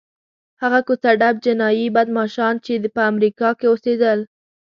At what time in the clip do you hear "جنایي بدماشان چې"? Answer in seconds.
1.45-2.73